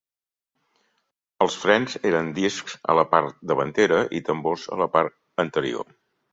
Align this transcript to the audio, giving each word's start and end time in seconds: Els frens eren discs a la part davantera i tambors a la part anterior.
Els 1.45 1.57
frens 1.65 1.97
eren 2.13 2.33
discs 2.39 2.79
a 2.95 2.97
la 3.01 3.05
part 3.13 3.39
davantera 3.53 4.03
i 4.21 4.25
tambors 4.33 4.67
a 4.79 4.83
la 4.85 4.93
part 4.99 5.19
anterior. 5.49 5.97